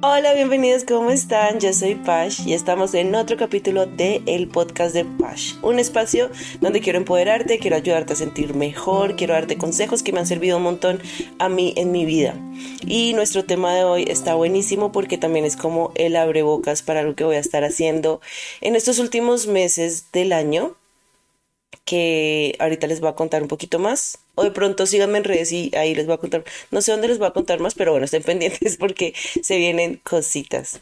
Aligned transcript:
Hola, 0.00 0.32
bienvenidos, 0.32 0.84
¿cómo 0.84 1.10
están? 1.10 1.60
Yo 1.60 1.70
soy 1.74 1.96
Pash 1.96 2.46
y 2.46 2.54
estamos 2.54 2.94
en 2.94 3.14
otro 3.14 3.36
capítulo 3.36 3.84
de 3.84 4.22
el 4.24 4.48
podcast 4.48 4.94
de 4.94 5.04
Pash, 5.04 5.52
un 5.60 5.78
espacio 5.78 6.30
donde 6.62 6.80
quiero 6.80 6.98
empoderarte, 6.98 7.58
quiero 7.58 7.76
ayudarte 7.76 8.14
a 8.14 8.16
sentir 8.16 8.54
mejor, 8.54 9.16
quiero 9.16 9.34
darte 9.34 9.58
consejos 9.58 10.02
que 10.02 10.12
me 10.12 10.20
han 10.20 10.26
servido 10.26 10.56
un 10.56 10.62
montón 10.62 10.98
a 11.38 11.50
mí 11.50 11.74
en 11.76 11.92
mi 11.92 12.06
vida. 12.06 12.34
Y 12.86 13.12
nuestro 13.12 13.44
tema 13.44 13.74
de 13.74 13.84
hoy 13.84 14.06
está 14.08 14.34
buenísimo 14.34 14.92
porque 14.92 15.18
también 15.18 15.44
es 15.44 15.56
como 15.56 15.92
el 15.94 16.16
abrebocas 16.16 16.80
para 16.80 17.02
lo 17.02 17.14
que 17.14 17.24
voy 17.24 17.36
a 17.36 17.40
estar 17.40 17.62
haciendo 17.62 18.22
en 18.62 18.76
estos 18.76 18.98
últimos 18.98 19.46
meses 19.46 20.10
del 20.10 20.32
año 20.32 20.74
que 21.86 22.56
ahorita 22.58 22.88
les 22.88 23.00
voy 23.00 23.08
a 23.08 23.14
contar 23.14 23.42
un 23.42 23.48
poquito 23.48 23.78
más. 23.78 24.18
O 24.34 24.42
de 24.44 24.50
pronto 24.50 24.84
síganme 24.84 25.18
en 25.18 25.24
redes 25.24 25.52
y 25.52 25.74
ahí 25.74 25.94
les 25.94 26.04
voy 26.04 26.16
a 26.16 26.18
contar. 26.18 26.44
No 26.70 26.82
sé 26.82 26.90
dónde 26.92 27.08
les 27.08 27.18
voy 27.18 27.28
a 27.28 27.30
contar 27.30 27.60
más, 27.60 27.74
pero 27.74 27.92
bueno, 27.92 28.04
estén 28.04 28.22
pendientes 28.30 28.76
porque 28.76 29.14
se 29.42 29.56
vienen 29.56 30.00
cositas. 30.04 30.80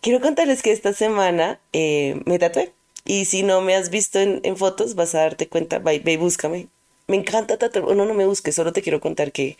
Quiero 0.00 0.20
contarles 0.20 0.62
que 0.62 0.70
esta 0.70 0.92
semana 0.92 1.58
eh, 1.72 2.20
me 2.26 2.38
tatué. 2.38 2.72
Y 3.04 3.24
si 3.24 3.42
no 3.42 3.62
me 3.62 3.74
has 3.74 3.90
visto 3.90 4.20
en, 4.20 4.56
fotos, 4.56 4.94
vas 4.94 5.16
a 5.16 5.20
darte 5.20 5.48
cuenta. 5.48 5.80
Ve, 5.80 6.00
ve 6.04 6.18
búscame. 6.18 6.68
Me 7.08 7.16
encanta 7.16 7.56
tatuar. 7.58 7.96
No, 7.96 8.04
no 8.04 8.14
me 8.14 8.26
busques, 8.26 8.54
solo 8.54 8.72
te 8.72 8.82
quiero 8.82 9.00
contar 9.00 9.32
que, 9.32 9.56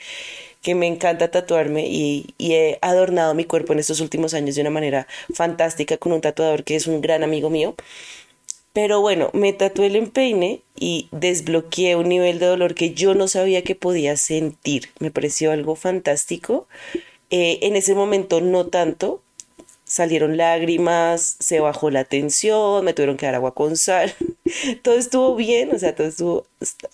que 0.60 0.74
me 0.74 0.86
encanta 0.86 1.30
tatuarme 1.30 1.88
y, 1.88 2.34
y 2.38 2.52
he 2.52 2.78
adornado 2.82 3.34
mi 3.34 3.44
cuerpo 3.44 3.72
en 3.72 3.80
estos 3.80 4.00
últimos 4.00 4.34
años 4.34 4.54
de 4.54 4.60
una 4.60 4.70
manera 4.70 5.08
fantástica 5.34 5.96
con 5.96 6.12
un 6.12 6.20
tatuador 6.20 6.64
que 6.64 6.76
es 6.76 6.86
un 6.86 7.00
gran 7.00 7.24
amigo 7.24 7.50
mío. 7.50 7.74
Pero 8.72 9.00
bueno, 9.00 9.30
me 9.34 9.52
tatué 9.52 9.86
el 9.88 9.96
empeine 9.96 10.62
y 10.76 11.08
desbloqueé 11.12 11.96
un 11.96 12.08
nivel 12.08 12.38
de 12.38 12.46
dolor 12.46 12.74
que 12.74 12.94
yo 12.94 13.14
no 13.14 13.28
sabía 13.28 13.62
que 13.62 13.74
podía 13.74 14.16
sentir. 14.16 14.88
Me 14.98 15.10
pareció 15.10 15.52
algo 15.52 15.76
fantástico. 15.76 16.66
Eh, 17.30 17.58
en 17.62 17.76
ese 17.76 17.94
momento 17.94 18.40
no 18.40 18.66
tanto, 18.66 19.22
salieron 19.84 20.38
lágrimas, 20.38 21.36
se 21.38 21.60
bajó 21.60 21.90
la 21.90 22.04
tensión, 22.04 22.84
me 22.84 22.94
tuvieron 22.94 23.18
que 23.18 23.26
dar 23.26 23.34
agua 23.34 23.54
con 23.54 23.76
sal. 23.76 24.14
todo 24.82 24.94
estuvo 24.96 25.36
bien, 25.36 25.74
o 25.74 25.78
sea, 25.78 25.94
todo 25.94 26.06
estuvo 26.06 26.46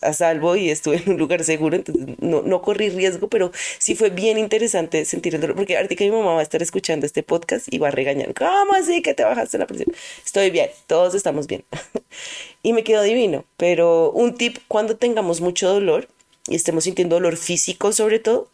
a 0.02 0.12
salvo 0.12 0.56
y 0.56 0.70
estuve 0.70 0.96
en 0.96 1.10
un 1.12 1.18
lugar 1.18 1.44
seguro, 1.44 1.76
entonces 1.76 2.06
no, 2.18 2.42
no 2.42 2.62
corrí 2.62 2.90
riesgo, 2.90 3.28
pero 3.28 3.52
sí 3.78 3.94
fue 3.94 4.10
bien 4.10 4.38
interesante 4.38 5.04
sentir 5.04 5.34
el 5.34 5.40
dolor, 5.40 5.56
porque 5.56 5.76
ahorita 5.76 5.94
que 5.94 6.04
mi 6.04 6.10
mamá 6.10 6.34
va 6.34 6.40
a 6.40 6.42
estar 6.42 6.62
escuchando 6.62 7.06
este 7.06 7.22
podcast 7.22 7.72
y 7.72 7.78
va 7.78 7.88
a 7.88 7.90
regañar, 7.90 8.34
¿cómo 8.34 8.74
así 8.74 9.02
que 9.02 9.14
te 9.14 9.24
bajaste 9.24 9.58
la 9.58 9.66
presión? 9.66 9.94
Estoy 10.24 10.50
bien, 10.50 10.70
todos 10.86 11.14
estamos 11.14 11.46
bien. 11.46 11.64
y 12.62 12.72
me 12.72 12.84
quedó 12.84 13.02
divino, 13.02 13.44
pero 13.56 14.10
un 14.12 14.34
tip 14.34 14.58
cuando 14.68 14.96
tengamos 14.96 15.40
mucho 15.40 15.68
dolor 15.68 16.08
y 16.48 16.54
estemos 16.54 16.84
sintiendo 16.84 17.16
dolor 17.16 17.36
físico 17.36 17.92
sobre 17.92 18.18
todo, 18.18 18.48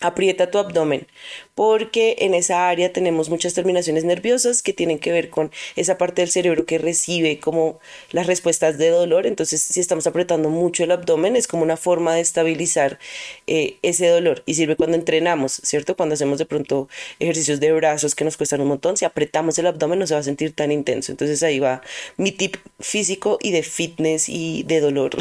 aprieta 0.00 0.50
tu 0.50 0.58
abdomen 0.58 1.06
porque 1.54 2.16
en 2.20 2.34
esa 2.34 2.68
área 2.68 2.92
tenemos 2.92 3.30
muchas 3.30 3.54
terminaciones 3.54 4.04
nerviosas 4.04 4.62
que 4.62 4.72
tienen 4.72 4.98
que 4.98 5.12
ver 5.12 5.30
con 5.30 5.52
esa 5.76 5.98
parte 5.98 6.22
del 6.22 6.30
cerebro 6.30 6.66
que 6.66 6.78
recibe 6.78 7.38
como 7.38 7.78
las 8.10 8.26
respuestas 8.26 8.76
de 8.76 8.90
dolor. 8.90 9.26
Entonces 9.26 9.62
si 9.62 9.80
estamos 9.80 10.06
apretando 10.06 10.50
mucho 10.50 10.82
el 10.84 10.90
abdomen 10.90 11.36
es 11.36 11.46
como 11.46 11.62
una 11.62 11.76
forma 11.76 12.14
de 12.14 12.20
estabilizar 12.20 12.98
eh, 13.46 13.76
ese 13.82 14.08
dolor 14.08 14.42
y 14.46 14.54
sirve 14.54 14.76
cuando 14.76 14.96
entrenamos 14.96 15.60
cierto 15.62 15.96
cuando 15.96 16.14
hacemos 16.14 16.38
de 16.38 16.46
pronto 16.46 16.88
ejercicios 17.20 17.60
de 17.60 17.72
brazos 17.72 18.14
que 18.14 18.24
nos 18.24 18.36
cuestan 18.36 18.60
un 18.60 18.68
montón 18.68 18.96
si 18.96 19.04
apretamos 19.04 19.58
el 19.58 19.66
abdomen 19.66 19.98
no 19.98 20.06
se 20.06 20.14
va 20.14 20.20
a 20.20 20.24
sentir 20.24 20.52
tan 20.54 20.72
intenso. 20.72 21.12
Entonces 21.12 21.42
ahí 21.42 21.60
va 21.60 21.82
mi 22.16 22.32
tip 22.32 22.56
físico 22.80 23.38
y 23.40 23.52
de 23.52 23.62
fitness 23.62 24.28
y 24.28 24.64
de 24.64 24.80
dolor 24.80 25.16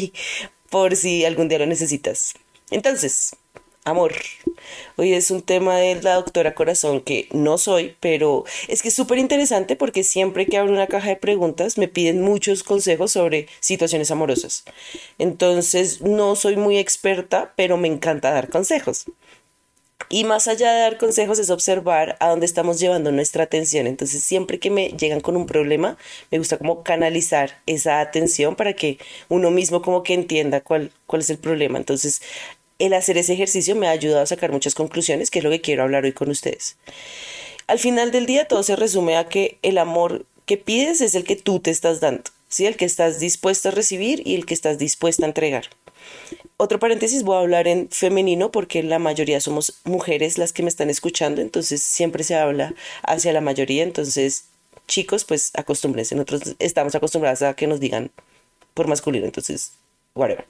por 0.70 0.96
si 0.96 1.24
algún 1.24 1.48
día 1.48 1.58
lo 1.58 1.66
necesitas. 1.66 2.34
Entonces 2.70 3.36
amor. 3.84 4.12
Hoy 4.96 5.12
es 5.12 5.30
un 5.30 5.42
tema 5.42 5.76
de 5.76 6.00
la 6.02 6.14
doctora 6.14 6.54
Corazón 6.54 7.00
que 7.00 7.28
no 7.32 7.58
soy, 7.58 7.96
pero 8.00 8.44
es 8.68 8.82
que 8.82 8.88
es 8.88 8.94
súper 8.94 9.18
interesante 9.18 9.76
porque 9.76 10.04
siempre 10.04 10.46
que 10.46 10.58
abro 10.58 10.72
una 10.72 10.86
caja 10.86 11.08
de 11.08 11.16
preguntas 11.16 11.78
me 11.78 11.88
piden 11.88 12.22
muchos 12.22 12.62
consejos 12.62 13.12
sobre 13.12 13.48
situaciones 13.60 14.10
amorosas. 14.10 14.64
Entonces 15.18 16.00
no 16.00 16.36
soy 16.36 16.56
muy 16.56 16.78
experta, 16.78 17.52
pero 17.56 17.76
me 17.76 17.88
encanta 17.88 18.30
dar 18.30 18.48
consejos. 18.48 19.06
Y 20.08 20.24
más 20.24 20.46
allá 20.46 20.72
de 20.72 20.80
dar 20.80 20.98
consejos 20.98 21.38
es 21.38 21.48
observar 21.48 22.16
a 22.20 22.28
dónde 22.28 22.44
estamos 22.44 22.78
llevando 22.78 23.12
nuestra 23.12 23.44
atención. 23.44 23.86
Entonces 23.86 24.22
siempre 24.22 24.58
que 24.58 24.70
me 24.70 24.90
llegan 24.90 25.20
con 25.20 25.36
un 25.36 25.46
problema, 25.46 25.96
me 26.30 26.38
gusta 26.38 26.58
como 26.58 26.82
canalizar 26.82 27.62
esa 27.66 28.00
atención 28.00 28.54
para 28.54 28.74
que 28.74 28.98
uno 29.28 29.50
mismo 29.50 29.80
como 29.80 30.02
que 30.02 30.14
entienda 30.14 30.60
cuál, 30.60 30.92
cuál 31.06 31.22
es 31.22 31.30
el 31.30 31.38
problema. 31.38 31.78
Entonces 31.78 32.20
el 32.86 32.94
hacer 32.94 33.16
ese 33.16 33.34
ejercicio 33.34 33.76
me 33.76 33.86
ha 33.86 33.90
ayudado 33.90 34.22
a 34.22 34.26
sacar 34.26 34.50
muchas 34.50 34.74
conclusiones, 34.74 35.30
que 35.30 35.38
es 35.38 35.44
lo 35.44 35.50
que 35.50 35.60
quiero 35.60 35.84
hablar 35.84 36.04
hoy 36.04 36.12
con 36.12 36.30
ustedes. 36.30 36.76
Al 37.68 37.78
final 37.78 38.10
del 38.10 38.26
día 38.26 38.48
todo 38.48 38.62
se 38.64 38.74
resume 38.74 39.16
a 39.16 39.28
que 39.28 39.58
el 39.62 39.78
amor 39.78 40.26
que 40.46 40.56
pides 40.56 41.00
es 41.00 41.14
el 41.14 41.22
que 41.22 41.36
tú 41.36 41.60
te 41.60 41.70
estás 41.70 42.00
dando, 42.00 42.24
¿sí? 42.48 42.66
el 42.66 42.76
que 42.76 42.84
estás 42.84 43.20
dispuesto 43.20 43.68
a 43.68 43.72
recibir 43.72 44.26
y 44.26 44.34
el 44.34 44.46
que 44.46 44.54
estás 44.54 44.78
dispuesta 44.78 45.24
a 45.24 45.28
entregar. 45.28 45.66
Otro 46.56 46.80
paréntesis, 46.80 47.22
voy 47.22 47.36
a 47.36 47.40
hablar 47.40 47.68
en 47.68 47.88
femenino 47.88 48.50
porque 48.50 48.82
la 48.82 48.98
mayoría 48.98 49.40
somos 49.40 49.80
mujeres 49.84 50.36
las 50.36 50.52
que 50.52 50.64
me 50.64 50.68
están 50.68 50.90
escuchando, 50.90 51.40
entonces 51.40 51.82
siempre 51.82 52.24
se 52.24 52.34
habla 52.34 52.74
hacia 53.04 53.32
la 53.32 53.40
mayoría, 53.40 53.84
entonces 53.84 54.46
chicos, 54.88 55.24
pues 55.24 55.52
acostúmbrense, 55.54 56.16
nosotros 56.16 56.56
estamos 56.58 56.96
acostumbrados 56.96 57.42
a 57.42 57.54
que 57.54 57.68
nos 57.68 57.78
digan 57.78 58.10
por 58.74 58.88
masculino, 58.88 59.24
entonces, 59.24 59.72
whatever. 60.14 60.46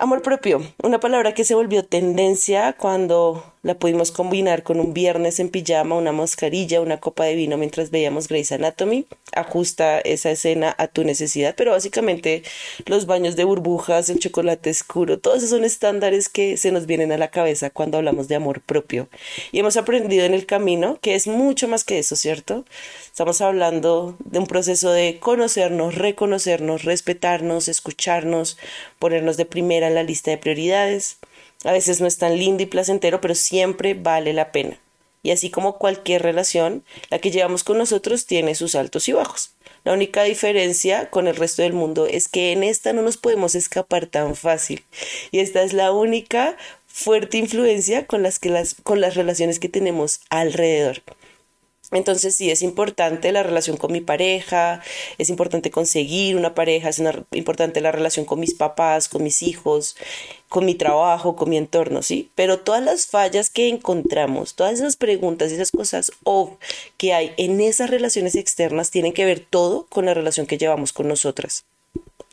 Amor 0.00 0.22
propio, 0.22 0.62
una 0.84 1.00
palabra 1.00 1.34
que 1.34 1.42
se 1.42 1.56
volvió 1.56 1.84
tendencia 1.84 2.72
cuando 2.74 3.42
la 3.62 3.80
pudimos 3.80 4.12
combinar 4.12 4.62
con 4.62 4.78
un 4.78 4.94
viernes 4.94 5.40
en 5.40 5.48
pijama, 5.48 5.96
una 5.96 6.12
mascarilla, 6.12 6.80
una 6.80 7.00
copa 7.00 7.24
de 7.24 7.34
vino 7.34 7.56
mientras 7.56 7.90
veíamos 7.90 8.28
Grey's 8.28 8.52
Anatomy. 8.52 9.06
Ajusta 9.34 9.98
esa 9.98 10.30
escena 10.30 10.72
a 10.78 10.86
tu 10.86 11.02
necesidad, 11.02 11.54
pero 11.56 11.72
básicamente 11.72 12.44
los 12.86 13.06
baños 13.06 13.34
de 13.34 13.42
burbujas, 13.42 14.08
el 14.08 14.20
chocolate 14.20 14.70
oscuro, 14.70 15.18
todos 15.18 15.38
esos 15.38 15.50
son 15.50 15.64
estándares 15.64 16.28
que 16.28 16.56
se 16.56 16.70
nos 16.70 16.86
vienen 16.86 17.10
a 17.10 17.18
la 17.18 17.32
cabeza 17.32 17.70
cuando 17.70 17.98
hablamos 17.98 18.28
de 18.28 18.36
amor 18.36 18.60
propio. 18.60 19.08
Y 19.50 19.58
hemos 19.58 19.76
aprendido 19.76 20.24
en 20.24 20.32
el 20.32 20.46
camino 20.46 20.98
que 21.02 21.16
es 21.16 21.26
mucho 21.26 21.66
más 21.66 21.82
que 21.82 21.98
eso, 21.98 22.14
¿cierto? 22.14 22.64
Estamos 23.06 23.40
hablando 23.40 24.16
de 24.24 24.38
un 24.38 24.46
proceso 24.46 24.92
de 24.92 25.18
conocernos, 25.18 25.96
reconocernos, 25.96 26.84
respetarnos, 26.84 27.66
escucharnos, 27.66 28.56
ponernos 29.00 29.36
de 29.36 29.44
primera 29.44 29.87
la 29.90 30.02
lista 30.02 30.30
de 30.30 30.38
prioridades 30.38 31.18
a 31.64 31.72
veces 31.72 32.00
no 32.00 32.06
es 32.06 32.18
tan 32.18 32.36
lindo 32.38 32.62
y 32.62 32.66
placentero, 32.66 33.20
pero 33.20 33.34
siempre 33.34 33.94
vale 33.94 34.32
la 34.32 34.52
pena. 34.52 34.78
Y 35.22 35.32
así 35.32 35.50
como 35.50 35.78
cualquier 35.78 36.22
relación, 36.22 36.84
la 37.10 37.18
que 37.18 37.30
llevamos 37.30 37.64
con 37.64 37.78
nosotros 37.78 38.26
tiene 38.26 38.54
sus 38.54 38.74
altos 38.74 39.08
y 39.08 39.12
bajos. 39.12 39.50
La 39.84 39.92
única 39.92 40.22
diferencia 40.22 41.10
con 41.10 41.26
el 41.26 41.36
resto 41.36 41.62
del 41.62 41.72
mundo 41.72 42.06
es 42.06 42.28
que 42.28 42.52
en 42.52 42.62
esta 42.62 42.92
no 42.92 43.02
nos 43.02 43.16
podemos 43.16 43.54
escapar 43.54 44.06
tan 44.06 44.36
fácil. 44.36 44.84
Y 45.30 45.40
esta 45.40 45.62
es 45.62 45.72
la 45.72 45.92
única 45.92 46.56
fuerte 46.86 47.38
influencia 47.38 48.06
con 48.06 48.22
las, 48.22 48.38
que 48.38 48.50
las, 48.50 48.76
con 48.82 49.00
las 49.00 49.14
relaciones 49.14 49.58
que 49.58 49.68
tenemos 49.68 50.20
alrededor. 50.30 51.02
Entonces 51.90 52.36
sí, 52.36 52.50
es 52.50 52.60
importante 52.60 53.32
la 53.32 53.42
relación 53.42 53.78
con 53.78 53.92
mi 53.92 54.02
pareja, 54.02 54.82
es 55.16 55.30
importante 55.30 55.70
conseguir 55.70 56.36
una 56.36 56.54
pareja, 56.54 56.90
es 56.90 57.00
importante 57.32 57.80
la 57.80 57.92
relación 57.92 58.26
con 58.26 58.40
mis 58.40 58.52
papás, 58.52 59.08
con 59.08 59.22
mis 59.22 59.42
hijos, 59.42 59.96
con 60.50 60.66
mi 60.66 60.74
trabajo, 60.74 61.34
con 61.34 61.48
mi 61.48 61.56
entorno, 61.56 62.02
¿sí? 62.02 62.30
Pero 62.34 62.60
todas 62.60 62.82
las 62.82 63.06
fallas 63.06 63.48
que 63.48 63.68
encontramos, 63.68 64.54
todas 64.54 64.74
esas 64.74 64.96
preguntas 64.96 65.50
y 65.50 65.54
esas 65.54 65.70
cosas 65.70 66.12
que 66.98 67.14
hay 67.14 67.32
en 67.38 67.58
esas 67.60 67.88
relaciones 67.88 68.34
externas 68.34 68.90
tienen 68.90 69.14
que 69.14 69.24
ver 69.24 69.40
todo 69.40 69.86
con 69.88 70.04
la 70.04 70.12
relación 70.12 70.46
que 70.46 70.58
llevamos 70.58 70.92
con 70.92 71.08
nosotras. 71.08 71.64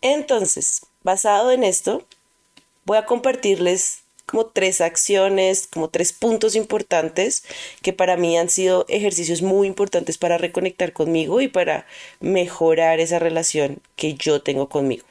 Entonces, 0.01 0.81
basado 1.01 1.51
en 1.51 1.63
esto, 1.63 2.05
voy 2.83 2.97
a 2.97 3.05
compartirles 3.05 3.99
como 4.25 4.47
tres 4.47 4.81
acciones, 4.81 5.68
como 5.68 5.90
tres 5.90 6.13
puntos 6.13 6.56
importantes 6.56 7.44
que 7.82 7.94
para 7.94 8.17
mí 8.17 8.38
han 8.38 8.49
sido 8.49 8.85
ejercicios 8.90 9.41
muy 9.41 9.67
importantes 9.67 10.17
para 10.17 10.38
reconectar 10.38 10.94
conmigo 10.94 11.41
y 11.41 11.47
para 11.47 11.85
mejorar 12.20 12.99
esa 12.99 13.20
relación 13.20 13.79
que 13.96 14.16
yo 14.16 14.41
tengo 14.41 14.67
conmigo. 14.67 15.05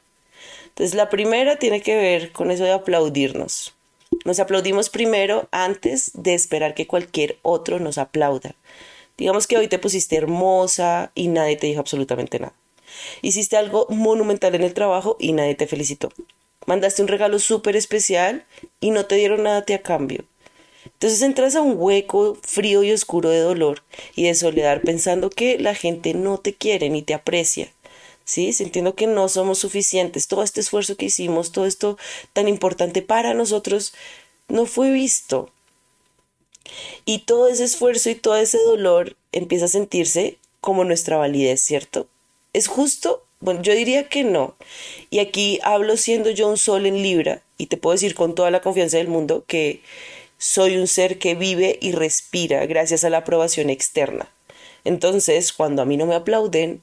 Entonces 0.68 0.94
la 0.94 1.08
primera 1.08 1.58
tiene 1.58 1.80
que 1.80 1.96
ver 1.96 2.32
con 2.32 2.50
eso 2.50 2.64
de 2.64 2.72
aplaudirnos. 2.72 3.74
Nos 4.24 4.40
aplaudimos 4.40 4.90
primero 4.90 5.48
antes 5.50 6.10
de 6.14 6.34
esperar 6.34 6.74
que 6.74 6.86
cualquier 6.86 7.38
otro 7.42 7.78
nos 7.78 7.98
aplauda. 7.98 8.54
Digamos 9.16 9.46
que 9.46 9.56
hoy 9.56 9.68
te 9.68 9.78
pusiste 9.78 10.16
hermosa 10.16 11.12
y 11.14 11.28
nadie 11.28 11.56
te 11.56 11.68
dijo 11.68 11.80
absolutamente 11.80 12.40
nada. 12.40 12.54
Hiciste 13.22 13.56
algo 13.56 13.86
monumental 13.90 14.54
en 14.54 14.62
el 14.62 14.74
trabajo 14.74 15.16
y 15.20 15.32
nadie 15.32 15.54
te 15.54 15.66
felicitó 15.66 16.10
mandaste 16.66 17.02
un 17.02 17.08
regalo 17.08 17.38
súper 17.38 17.76
especial 17.76 18.44
y 18.80 18.90
no 18.90 19.06
te 19.06 19.16
dieron 19.16 19.42
nada 19.42 19.64
a 19.68 19.78
cambio. 19.78 20.24
Entonces 20.84 21.22
entras 21.22 21.56
a 21.56 21.62
un 21.62 21.74
hueco 21.76 22.36
frío 22.42 22.82
y 22.82 22.92
oscuro 22.92 23.30
de 23.30 23.40
dolor 23.40 23.82
y 24.14 24.24
de 24.24 24.34
soledad 24.34 24.80
pensando 24.82 25.30
que 25.30 25.58
la 25.58 25.74
gente 25.74 26.14
no 26.14 26.38
te 26.38 26.54
quiere 26.54 26.90
ni 26.90 27.02
te 27.02 27.14
aprecia. 27.14 27.72
¿Sí? 28.24 28.54
Sintiendo 28.54 28.94
que 28.94 29.06
no 29.06 29.28
somos 29.28 29.58
suficientes. 29.58 30.28
Todo 30.28 30.42
este 30.42 30.60
esfuerzo 30.60 30.96
que 30.96 31.06
hicimos, 31.06 31.52
todo 31.52 31.66
esto 31.66 31.98
tan 32.32 32.48
importante 32.48 33.02
para 33.02 33.34
nosotros, 33.34 33.92
no 34.48 34.64
fue 34.64 34.90
visto. 34.90 35.50
Y 37.04 37.20
todo 37.20 37.48
ese 37.48 37.64
esfuerzo 37.64 38.08
y 38.08 38.14
todo 38.14 38.36
ese 38.36 38.58
dolor 38.58 39.16
empieza 39.32 39.66
a 39.66 39.68
sentirse 39.68 40.38
como 40.62 40.84
nuestra 40.84 41.18
validez, 41.18 41.60
¿cierto? 41.60 42.08
¿Es 42.54 42.66
justo? 42.66 43.22
Bueno, 43.44 43.60
yo 43.60 43.74
diría 43.74 44.08
que 44.08 44.24
no. 44.24 44.56
Y 45.10 45.18
aquí 45.18 45.60
hablo 45.62 45.98
siendo 45.98 46.30
yo 46.30 46.48
un 46.48 46.56
sol 46.56 46.86
en 46.86 47.02
Libra 47.02 47.42
y 47.58 47.66
te 47.66 47.76
puedo 47.76 47.92
decir 47.92 48.14
con 48.14 48.34
toda 48.34 48.50
la 48.50 48.62
confianza 48.62 48.96
del 48.96 49.08
mundo 49.08 49.44
que 49.46 49.82
soy 50.38 50.78
un 50.78 50.86
ser 50.86 51.18
que 51.18 51.34
vive 51.34 51.78
y 51.82 51.92
respira 51.92 52.64
gracias 52.64 53.04
a 53.04 53.10
la 53.10 53.18
aprobación 53.18 53.68
externa. 53.68 54.30
Entonces, 54.84 55.52
cuando 55.52 55.82
a 55.82 55.84
mí 55.84 55.98
no 55.98 56.06
me 56.06 56.14
aplauden, 56.14 56.80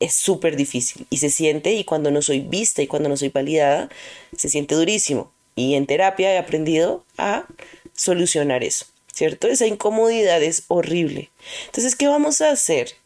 es 0.00 0.12
súper 0.12 0.56
difícil 0.56 1.06
y 1.08 1.18
se 1.18 1.30
siente 1.30 1.72
y 1.74 1.84
cuando 1.84 2.10
no 2.10 2.20
soy 2.20 2.40
vista 2.40 2.82
y 2.82 2.88
cuando 2.88 3.08
no 3.08 3.16
soy 3.16 3.28
validada, 3.28 3.88
se 4.36 4.48
siente 4.48 4.74
durísimo. 4.74 5.30
Y 5.54 5.74
en 5.74 5.86
terapia 5.86 6.32
he 6.32 6.38
aprendido 6.38 7.04
a 7.16 7.46
solucionar 7.94 8.64
eso, 8.64 8.86
¿cierto? 9.12 9.46
Esa 9.46 9.68
incomodidad 9.68 10.42
es 10.42 10.64
horrible. 10.66 11.30
Entonces, 11.66 11.94
¿qué 11.94 12.08
vamos 12.08 12.40
a 12.40 12.50
hacer? 12.50 12.96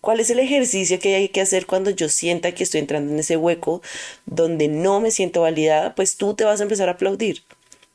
¿Cuál 0.00 0.20
es 0.20 0.30
el 0.30 0.38
ejercicio 0.38 0.98
que 0.98 1.14
hay 1.14 1.28
que 1.28 1.42
hacer 1.42 1.66
cuando 1.66 1.90
yo 1.90 2.08
sienta 2.08 2.52
que 2.52 2.62
estoy 2.64 2.80
entrando 2.80 3.12
en 3.12 3.18
ese 3.18 3.36
hueco 3.36 3.82
donde 4.26 4.68
no 4.68 5.00
me 5.00 5.10
siento 5.10 5.42
validada? 5.42 5.94
Pues 5.94 6.16
tú 6.16 6.34
te 6.34 6.44
vas 6.44 6.60
a 6.60 6.62
empezar 6.62 6.88
a 6.88 6.92
aplaudir 6.92 7.42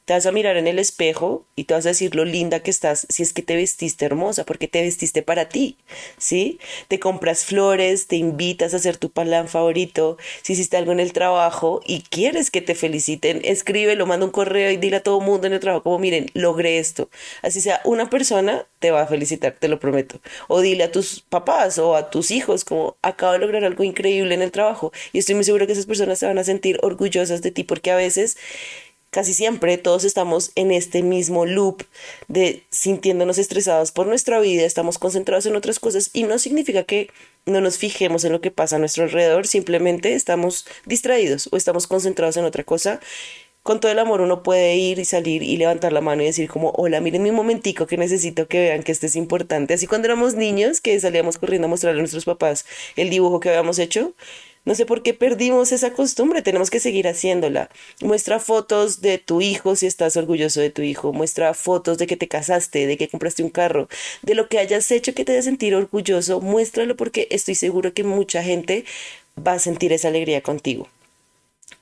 te 0.06 0.14
vas 0.14 0.26
a 0.28 0.32
mirar 0.32 0.56
en 0.56 0.68
el 0.68 0.78
espejo 0.78 1.46
y 1.56 1.64
te 1.64 1.74
vas 1.74 1.86
a 1.86 1.90
decir 1.90 2.16
lo 2.16 2.26
linda 2.26 2.62
que 2.62 2.70
estás 2.70 3.08
si 3.10 3.24
es 3.24 3.34
que 3.34 3.42
te 3.42 3.56
vestiste 3.56 4.06
hermosa, 4.06 4.46
porque 4.46 4.68
te 4.68 4.82
vestiste 4.82 5.24
para 5.24 5.50
ti, 5.50 5.78
¿sí? 6.18 6.60
Te 6.88 7.00
compras 7.00 7.44
flores, 7.44 8.08
te 8.08 8.16
invitas 8.16 8.74
a 8.74 8.78
hacer 8.78 8.98
tu 8.98 9.10
palán 9.10 9.48
favorito, 9.48 10.18
si 10.44 10.54
hiciste 10.54 10.78
algo 10.78 10.92
en 10.92 11.00
el 11.00 11.12
trabajo 11.12 11.82
y 11.86 12.02
quieres 12.02 12.52
que 12.52 12.62
te 12.62 12.76
feliciten, 12.76 13.42
escríbelo, 13.44 14.06
manda 14.06 14.26
un 14.26 14.32
correo 14.32 14.70
y 14.70 14.78
dile 14.78 14.98
a 14.98 15.04
todo 15.04 15.20
mundo 15.22 15.48
en 15.48 15.54
el 15.54 15.60
trabajo 15.60 15.84
como 15.84 16.00
miren, 16.00 16.30
logré 16.34 16.78
esto. 16.78 17.10
Así 17.42 17.60
sea, 17.60 17.82
una 17.84 18.10
persona 18.10 18.68
te 18.80 18.92
va 18.92 19.02
a 19.02 19.08
felicitar, 19.08 19.56
te 19.60 19.68
lo 19.68 19.80
prometo. 19.80 20.20
O 20.48 20.62
dile 20.62 20.84
a 20.84 20.92
tus 20.92 21.22
papás 21.22 21.80
o 21.80 21.96
a 21.96 22.12
tus 22.12 22.30
hijos 22.30 22.64
como 22.64 22.96
acabo 23.02 23.34
de 23.34 23.40
lograr 23.40 23.64
algo 23.64 23.84
increíble 23.84 24.36
en 24.36 24.44
el 24.44 24.52
trabajo 24.52 24.92
y 25.14 25.20
estoy 25.20 25.34
muy 25.34 25.44
segura 25.44 25.66
que 25.66 25.74
esas 25.74 25.88
personas 25.88 26.20
se 26.20 26.28
van 26.28 26.38
a 26.38 26.44
sentir 26.44 26.78
orgullosas 26.84 27.42
de 27.42 27.50
ti 27.52 27.64
porque 27.64 27.90
a 27.90 27.96
veces 27.96 28.38
casi 29.16 29.34
siempre 29.34 29.78
todos 29.78 30.04
estamos 30.04 30.52
en 30.56 30.74
este 30.74 31.02
mismo 31.02 31.46
loop 31.46 31.84
de 32.28 32.64
sintiéndonos 32.70 33.38
estresados 33.38 33.94
por 33.94 34.08
nuestra 34.08 34.42
vida, 34.42 34.66
estamos 34.66 34.98
concentrados 34.98 35.46
en 35.46 35.56
otras 35.56 35.80
cosas 35.80 36.10
y 36.12 36.24
no 36.24 36.38
significa 36.38 36.84
que 36.84 37.10
no 37.46 37.62
nos 37.62 37.78
fijemos 37.78 38.26
en 38.26 38.34
lo 38.34 38.42
que 38.42 38.52
pasa 38.52 38.76
a 38.76 38.80
nuestro 38.80 39.06
alrededor, 39.06 39.48
simplemente 39.48 40.16
estamos 40.16 40.68
distraídos 40.86 41.48
o 41.54 41.56
estamos 41.56 41.88
concentrados 41.88 42.36
en 42.36 42.44
otra 42.44 42.66
cosa. 42.66 43.00
Con 43.64 43.80
todo 43.80 43.90
el 43.90 44.00
amor 44.00 44.20
uno 44.20 44.44
puede 44.44 44.76
ir 44.76 45.00
y 45.00 45.06
salir 45.06 45.44
y 45.44 45.56
levantar 45.56 45.94
la 45.94 46.02
mano 46.02 46.22
y 46.22 46.26
decir 46.26 46.50
como, 46.50 46.72
hola, 46.72 47.00
miren 47.00 47.24
mi 47.24 47.32
momentico 47.32 47.88
que 47.88 47.96
necesito 47.96 48.50
que 48.50 48.60
vean 48.60 48.84
que 48.84 48.92
esto 48.92 49.06
es 49.06 49.16
importante. 49.16 49.76
Así 49.76 49.88
cuando 49.88 50.08
éramos 50.08 50.34
niños 50.34 50.82
que 50.82 51.00
salíamos 51.00 51.38
corriendo 51.38 51.68
a 51.68 51.70
mostrarle 51.70 52.00
a 52.00 52.02
nuestros 52.02 52.26
papás 52.26 52.66
el 52.98 53.10
dibujo 53.10 53.40
que 53.40 53.48
habíamos 53.48 53.80
hecho, 53.80 54.14
no 54.66 54.76
sé 54.76 54.86
por 54.86 55.04
qué 55.04 55.14
perdimos 55.14 55.72
esa 55.72 55.94
costumbre, 55.94 56.42
tenemos 56.42 56.70
que 56.70 56.80
seguir 56.80 57.08
haciéndola. 57.08 57.70
Muestra 58.02 58.40
fotos 58.40 59.02
de 59.02 59.20
tu 59.20 59.42
hijo 59.42 59.76
si 59.76 59.86
estás 59.86 60.18
orgulloso 60.18 60.60
de 60.60 60.72
tu 60.72 60.82
hijo, 60.82 61.14
muestra 61.14 61.54
fotos 61.54 61.98
de 61.98 62.08
que 62.08 62.18
te 62.18 62.28
casaste, 62.28 62.88
de 62.88 62.98
que 62.98 63.08
compraste 63.08 63.44
un 63.44 63.50
carro, 63.50 63.88
de 64.24 64.36
lo 64.36 64.50
que 64.50 64.60
hayas 64.60 64.90
hecho 64.92 65.14
que 65.14 65.24
te 65.24 65.34
haga 65.34 65.42
sentir 65.44 65.76
orgulloso, 65.76 66.42
muéstralo 66.42 66.96
porque 66.96 67.28
estoy 67.32 67.56
seguro 67.56 67.94
que 67.94 68.04
mucha 68.04 68.44
gente 68.44 68.86
va 69.38 69.54
a 69.54 69.60
sentir 69.60 69.94
esa 69.94 70.08
alegría 70.08 70.42
contigo. 70.42 70.90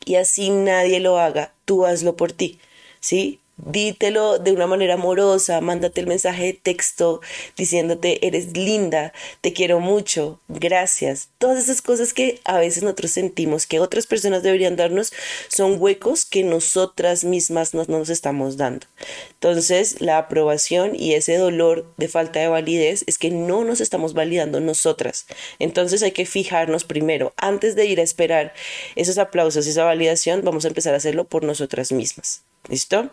Y 0.06 0.16
así 0.16 0.50
nadie 0.50 1.00
lo 1.00 1.20
haga, 1.20 1.54
tú 1.66 1.86
hazlo 1.86 2.16
por 2.16 2.34
ti, 2.34 2.60
¿sí? 3.00 3.40
Dítelo 3.56 4.40
de 4.40 4.52
una 4.52 4.66
manera 4.66 4.96
amorosa, 4.96 5.62
mándate 5.62 6.02
el 6.02 6.08
mensaje 6.08 6.46
de 6.46 6.54
texto 6.54 7.22
diciéndote 7.56 8.26
eres 8.26 8.58
linda, 8.58 9.14
te 9.42 9.54
quiero 9.54 9.80
mucho, 9.80 10.40
gracias. 10.48 11.30
Todas 11.38 11.64
esas 11.64 11.84
cosas 11.84 12.16
que 12.16 12.42
a 12.46 12.58
veces 12.58 12.82
nosotros 12.82 13.12
sentimos 13.12 13.68
que 13.68 13.80
otras 13.80 14.08
personas 14.08 14.42
deberían 14.42 14.76
darnos 14.76 15.14
son 15.50 15.80
huecos 15.80 16.26
que 16.26 16.44
nosotras 16.44 17.26
mismas 17.26 17.76
no 17.76 17.86
nos 17.88 18.10
estamos 18.10 18.58
dando. 18.58 18.88
Entonces, 19.34 20.02
la 20.02 20.18
aprobación 20.18 20.96
y 20.96 21.14
ese 21.14 21.38
dolor 21.38 21.86
de 21.98 22.08
falta 22.08 22.40
de 22.40 22.48
validez 22.48 23.04
es 23.06 23.20
que 23.20 23.30
no 23.30 23.64
nos 23.64 23.82
estamos 23.82 24.16
validando 24.16 24.62
nosotras. 24.62 25.28
Entonces 25.60 26.02
hay 26.02 26.12
que 26.12 26.26
fijarnos 26.26 26.86
primero, 26.86 27.34
antes 27.38 27.76
de 27.76 27.86
ir 27.86 28.00
a 28.00 28.04
esperar 28.04 28.54
esos 28.96 29.20
aplausos, 29.20 29.68
esa 29.68 29.84
validación, 29.84 30.42
vamos 30.44 30.66
a 30.66 30.70
empezar 30.70 30.96
a 30.96 30.98
hacerlo 30.98 31.26
por 31.26 31.44
nosotras 31.44 31.92
mismas. 31.92 32.42
¿Listo? 32.68 33.12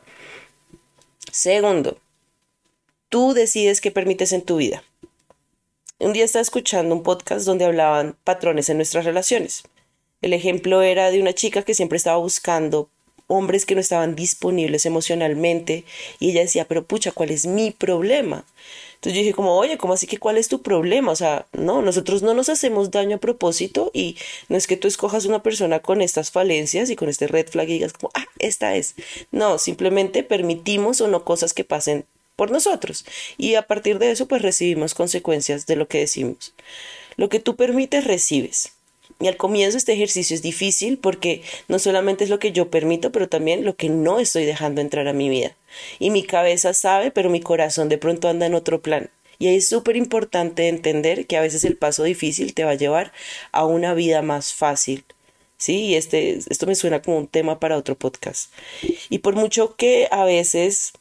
Segundo, 1.33 1.99
tú 3.09 3.35
decides 3.35 3.81
qué 3.81 3.91
permites 3.91 4.33
en 4.33 4.43
tu 4.43 4.57
vida. 4.57 4.83
Un 5.99 6.13
día 6.13 6.25
estaba 6.25 6.43
escuchando 6.43 6.95
un 6.95 7.03
podcast 7.03 7.47
donde 7.47 7.65
hablaban 7.65 8.17
patrones 8.25 8.69
en 8.69 8.79
nuestras 8.79 9.05
relaciones. 9.05 9.63
El 10.23 10.33
ejemplo 10.33 10.83
era 10.83 11.11
de 11.11 11.21
una 11.21 11.33
chica 11.33 11.63
que 11.63 11.75
siempre 11.75 11.97
estaba 11.97 12.17
buscando 12.17 12.91
hombres 13.31 13.65
que 13.65 13.75
no 13.75 13.81
estaban 13.81 14.17
disponibles 14.17 14.85
emocionalmente 14.87 15.85
y 16.19 16.31
ella 16.31 16.41
decía, 16.43 16.67
pero 16.67 16.85
pucha, 16.85 17.13
¿cuál 17.13 17.31
es 17.31 17.47
mi 17.47 17.71
problema? 17.71 18.45
Entonces 18.97 19.17
yo 19.17 19.23
dije 19.23 19.35
como, 19.35 19.57
oye, 19.57 19.79
¿cómo 19.79 19.95
así 19.95 20.07
que 20.07 20.19
cuál 20.19 20.37
es 20.37 20.49
tu 20.49 20.61
problema? 20.61 21.13
O 21.13 21.17
sea, 21.17 21.47
no, 21.53 21.81
nosotros 21.81 22.23
no 22.23 22.35
nos 22.35 22.51
hacemos 22.51 22.91
daño 22.91 23.17
a 23.17 23.21
propósito 23.21 23.91
y 23.95 24.17
no 24.49 24.59
es 24.59 24.67
que 24.67 24.77
tú 24.77 24.89
escojas 24.89 25.25
una 25.25 25.43
persona 25.43 25.79
con 25.79 26.03
estas 26.03 26.31
falencias 26.31 26.91
y 26.91 26.97
con 26.97 27.09
este 27.09 27.27
red 27.27 27.49
flag 27.49 27.71
y 27.71 27.75
digas 27.75 27.95
como, 27.95 28.11
ah, 28.15 28.27
esta 28.39 28.77
es. 28.77 28.97
No, 29.31 29.57
simplemente 29.59 30.23
permitimos 30.23 31.01
o 31.01 31.09
no 31.09 31.25
cosas 31.25 31.55
que 31.55 31.65
pasen 31.65 32.05
por 32.37 32.51
nosotros 32.51 33.05
y 33.39 33.55
a 33.55 33.63
partir 33.63 33.99
de 33.99 34.11
eso 34.11 34.27
pues 34.27 34.43
recibimos 34.43 34.95
consecuencias 34.95 35.67
de 35.67 35.77
lo 35.77 35.89
que 35.89 35.99
decimos. 35.99 36.53
Lo 37.17 37.29
que 37.29 37.41
tú 37.41 37.57
permites, 37.57 38.05
recibes. 38.05 38.73
Y 39.19 39.27
al 39.27 39.37
comienzo 39.37 39.77
este 39.77 39.93
ejercicio 39.93 40.35
es 40.35 40.43
difícil 40.43 40.99
porque 40.99 41.43
no 41.69 41.79
solamente 41.79 42.25
es 42.25 42.31
lo 42.31 42.39
que 42.39 42.53
yo 42.53 42.71
permito, 42.71 43.13
pero 43.13 43.29
también 43.29 43.65
lo 43.65 43.77
que 43.77 43.89
no 43.89 44.19
estoy 44.21 44.45
dejando 44.45 44.81
entrar 44.81 45.09
a 45.09 45.13
mi 45.13 45.29
vida. 45.29 45.57
Y 45.99 46.11
mi 46.11 46.23
cabeza 46.23 46.75
sabe, 46.75 47.11
pero 47.11 47.31
mi 47.31 47.41
corazón 47.41 47.89
de 47.89 47.99
pronto 47.99 48.29
anda 48.29 48.47
en 48.47 48.55
otro 48.55 48.81
plan. 48.81 49.11
Y 49.39 49.49
ahí 49.49 49.57
es 49.57 49.69
súper 49.69 49.97
importante 49.97 50.69
entender 50.69 51.27
que 51.27 51.37
a 51.39 51.41
veces 51.41 51.65
el 51.65 51.77
paso 51.77 52.05
difícil 52.05 52.55
te 52.55 52.65
va 52.65 52.73
a 52.73 52.75
llevar 52.75 53.13
a 53.53 53.65
una 53.65 53.95
vida 53.95 54.23
más 54.23 54.53
fácil. 54.53 55.05
Sí, 55.57 55.87
y 55.87 55.95
este, 55.95 56.39
esto 56.49 56.67
me 56.67 56.75
suena 56.75 57.03
como 57.03 57.19
un 57.19 57.27
tema 57.27 57.61
para 57.61 57.77
otro 57.77 57.95
podcast. 57.95 58.53
Y 59.11 59.19
por 59.19 59.37
mucho 59.37 59.77
que 59.77 60.09
a 60.11 60.25
veces 60.25 60.93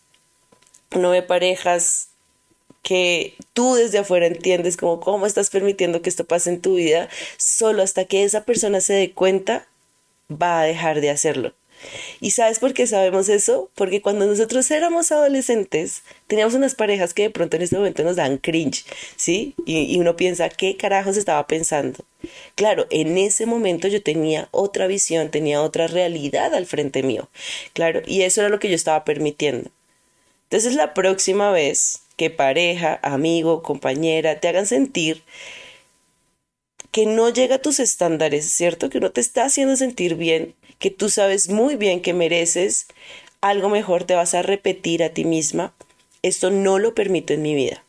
no 0.92 1.12
ve 1.12 1.22
parejas 1.22 2.09
que 2.90 3.36
tú 3.54 3.76
desde 3.76 4.00
afuera 4.00 4.26
entiendes 4.26 4.76
como 4.76 5.00
cómo 5.00 5.28
estás 5.28 5.52
permitiendo 5.52 6.02
que 6.02 6.10
esto 6.10 6.26
pase 6.26 6.50
en 6.50 6.60
tu 6.60 6.74
vida, 6.74 7.08
solo 7.38 7.84
hasta 7.84 8.06
que 8.06 8.24
esa 8.24 8.46
persona 8.46 8.82
se 8.82 8.94
dé 8.94 9.12
cuenta 9.12 9.68
va 10.30 10.62
a 10.62 10.64
dejar 10.64 11.00
de 11.00 11.12
hacerlo. 11.12 11.54
¿Y 12.20 12.32
sabes 12.32 12.58
por 12.58 12.74
qué 12.74 12.88
sabemos 12.88 13.30
eso? 13.30 13.70
Porque 13.76 14.02
cuando 14.02 14.26
nosotros 14.26 14.72
éramos 14.72 15.12
adolescentes, 15.12 16.02
teníamos 16.26 16.56
unas 16.56 16.74
parejas 16.74 17.14
que 17.14 17.22
de 17.22 17.30
pronto 17.30 17.58
en 17.58 17.62
este 17.62 17.78
momento 17.78 18.04
nos 18.04 18.16
dan 18.16 18.40
cringe, 18.40 18.84
¿sí? 19.16 19.54
Y, 19.68 19.82
y, 19.82 20.00
uno 20.00 20.16
piensa, 20.16 20.50
¿qué 20.50 20.76
carajos 20.76 21.16
estaba 21.16 21.46
pensando? 21.46 22.04
Claro, 22.56 22.88
en 22.90 23.20
ese 23.20 23.46
momento 23.46 23.88
yo 23.88 24.02
tenía 24.02 24.50
otra 24.50 24.88
visión, 24.88 25.30
tenía 25.30 25.62
otra 25.62 25.86
realidad 25.86 26.56
al 26.56 26.66
frente 26.66 27.04
mío, 27.04 27.30
claro, 27.74 28.02
y 28.08 28.24
eso 28.24 28.42
era 28.42 28.50
lo 28.50 28.58
que 28.58 28.70
yo 28.70 28.76
estaba 28.76 29.06
permitiendo. 29.06 29.70
Entonces 30.50 30.74
la 30.74 30.96
próxima 30.96 31.52
vez 31.52 32.02
que 32.20 32.30
pareja, 32.30 33.00
amigo, 33.02 33.64
compañera 33.64 34.42
te 34.42 34.50
hagan 34.50 34.66
sentir 34.66 35.24
que 36.92 37.06
no 37.06 37.30
llega 37.30 37.56
a 37.56 37.62
tus 37.62 37.80
estándares, 37.80 38.52
¿cierto? 38.52 38.90
Que 38.90 39.00
no 39.00 39.12
te 39.12 39.22
está 39.22 39.46
haciendo 39.46 39.78
sentir 39.78 40.16
bien, 40.16 40.54
que 40.80 40.92
tú 40.92 41.10
sabes 41.10 41.48
muy 41.48 41.78
bien 41.78 42.02
que 42.02 42.14
mereces 42.14 42.88
algo 43.40 43.70
mejor, 43.70 44.04
te 44.04 44.16
vas 44.16 44.34
a 44.34 44.42
repetir 44.42 45.02
a 45.02 45.14
ti 45.14 45.24
misma, 45.24 45.74
esto 46.22 46.52
no 46.52 46.78
lo 46.78 46.94
permito 46.94 47.32
en 47.32 47.42
mi 47.42 47.56
vida. 47.56 47.86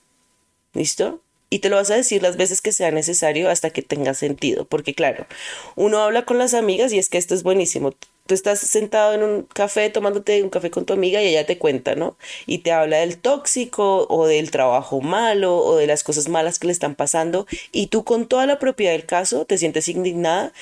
¿Listo? 0.75 1.21
Y 1.49 1.59
te 1.59 1.69
lo 1.69 1.75
vas 1.75 1.91
a 1.91 1.97
decir 1.97 2.23
las 2.23 2.37
veces 2.37 2.61
que 2.61 2.71
sea 2.71 2.93
necesario 2.93 3.51
hasta 3.51 3.71
que 3.71 3.83
tenga 3.83 4.15
sentido, 4.15 4.65
porque 4.65 4.95
claro, 4.95 5.27
uno 5.75 5.99
habla 5.99 6.25
con 6.25 6.39
las 6.39 6.55
amigas 6.55 6.93
y 6.93 6.99
es 6.99 7.09
que 7.09 7.19
esto 7.19 7.35
es 7.35 7.43
buenísimo 7.43 7.95
tú 8.31 8.35
estás 8.35 8.61
sentado 8.61 9.13
en 9.13 9.25
un 9.25 9.43
café 9.43 9.91
tomándote 9.91 10.41
un 10.45 10.51
café 10.51 10.71
con 10.71 10.85
tu 10.85 10.93
amiga 10.93 11.21
y 11.21 11.27
ella 11.27 11.47
te 11.47 11.59
cuenta, 11.59 11.97
¿no? 11.97 12.17
Y 12.47 12.59
te 12.59 12.71
habla 12.71 12.99
del 12.99 13.19
tóxico 13.19 14.07
o 14.09 14.29
del 14.29 14.53
trabajo 14.53 15.01
malo 15.01 15.57
o 15.57 15.75
de 15.75 15.89
las 15.89 16.05
cosas 16.05 16.29
malas 16.29 16.61
que 16.61 16.69
le 16.69 16.73
están 16.73 16.95
pasando 16.95 17.49
y 17.73 17.89
tú 17.89 18.05
con 18.05 18.29
toda 18.29 18.47
la 18.47 18.61
propiedad 18.61 18.93
del 18.93 19.05
caso 19.05 19.47
te 19.47 19.59
sientes 19.59 19.89
indignada 19.89 20.53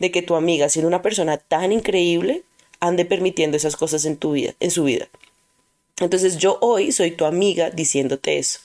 de 0.00 0.10
que 0.10 0.20
tu 0.20 0.34
amiga, 0.34 0.68
siendo 0.68 0.86
una 0.86 1.00
persona 1.00 1.38
tan 1.38 1.72
increíble, 1.72 2.42
ande 2.78 3.06
permitiendo 3.06 3.56
esas 3.56 3.76
cosas 3.76 4.04
en 4.04 4.18
tu 4.18 4.32
vida, 4.32 4.52
en 4.60 4.70
su 4.70 4.84
vida. 4.84 5.08
Entonces 6.00 6.36
yo 6.36 6.58
hoy 6.60 6.92
soy 6.92 7.10
tu 7.12 7.24
amiga 7.24 7.70
diciéndote 7.70 8.36
eso. 8.36 8.60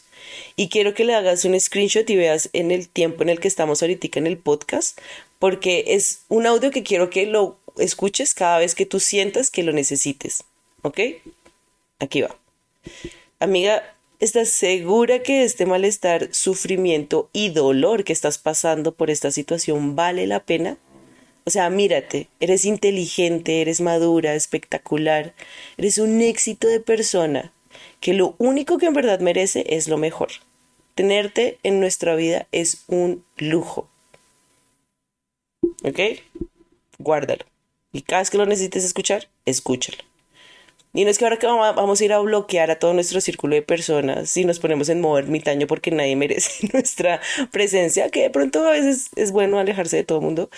Y 0.58 0.68
quiero 0.68 0.94
que 0.94 1.06
le 1.06 1.16
hagas 1.16 1.46
un 1.46 1.58
screenshot 1.58 2.10
y 2.10 2.18
veas 2.18 2.50
en 2.52 2.72
el 2.72 2.90
tiempo 2.90 3.24
en 3.24 3.30
el 3.30 3.40
que 3.40 3.48
estamos 3.48 3.82
ahorita 3.82 4.20
en 4.20 4.28
el 4.28 4.38
podcast, 4.38 5.00
porque 5.40 5.86
es 5.88 6.24
un 6.28 6.46
audio 6.46 6.72
que 6.72 6.84
quiero 6.84 7.10
que 7.10 7.26
lo 7.26 7.58
escuches 7.80 8.34
cada 8.34 8.60
vez 8.60 8.76
que 8.76 8.86
tú 8.86 9.00
sientas 9.00 9.50
que 9.50 9.64
lo 9.64 9.72
necesites. 9.72 10.44
¿Ok? 10.82 11.00
Aquí 12.00 12.22
va. 12.22 12.36
Amiga, 13.40 13.84
¿Estás 14.20 14.50
segura 14.50 15.24
que 15.24 15.46
este 15.46 15.66
malestar, 15.66 16.28
sufrimiento 16.34 17.30
y 17.32 17.52
dolor 17.52 18.04
que 18.04 18.12
estás 18.12 18.38
pasando 18.38 18.94
por 18.94 19.10
esta 19.10 19.32
situación 19.32 19.96
vale 19.96 20.28
la 20.28 20.42
pena? 20.42 20.78
O 21.46 21.50
sea, 21.50 21.70
mírate, 21.70 22.28
eres 22.42 22.66
inteligente, 22.66 23.62
eres 23.62 23.80
madura, 23.80 24.36
espectacular, 24.36 25.34
eres 25.78 26.00
un 26.00 26.22
éxito 26.22 26.68
de 26.68 26.82
persona, 26.82 27.54
que 28.02 28.14
lo 28.14 28.36
único 28.40 28.78
que 28.78 28.88
en 28.88 28.94
verdad 28.94 29.22
merece 29.22 29.64
es 29.70 29.88
lo 29.88 29.98
mejor. 29.98 30.32
Tenerte 30.96 31.58
en 31.64 31.80
nuestra 31.80 32.16
vida 32.16 32.46
es 32.52 32.84
un 32.88 33.24
lujo. 33.38 33.90
¿Ok? 35.86 36.00
Guárdalo. 36.98 37.46
Y 37.92 38.02
cada 38.04 38.22
vez 38.22 38.30
que 38.30 38.38
lo 38.38 38.46
necesites 38.46 38.84
escuchar, 38.84 39.30
escúchalo. 39.46 40.04
Y 40.94 41.04
no 41.04 41.12
es 41.12 41.20
que 41.20 41.26
ahora 41.26 41.38
que 41.38 41.46
vamos 41.46 42.02
a 42.02 42.06
ir 42.06 42.14
a 42.14 42.20
bloquear 42.20 42.72
a 42.72 42.80
todo 42.80 42.94
nuestro 42.94 43.22
círculo 43.22 43.54
de 43.56 43.62
personas 43.62 44.32
si 44.32 44.44
nos 44.44 44.60
ponemos 44.60 44.90
en 44.90 45.02
modo 45.02 45.20
ermitaño 45.20 45.68
porque 45.68 45.92
nadie 45.92 46.16
merece 46.16 46.68
nuestra 46.74 47.22
presencia, 47.52 48.10
que 48.10 48.24
de 48.24 48.30
pronto 48.32 48.68
a 48.68 48.72
veces 48.72 49.10
es 49.16 49.32
bueno 49.32 49.60
alejarse 49.60 49.98
de 49.98 50.04
todo 50.04 50.20
el 50.20 50.26
mundo, 50.26 50.50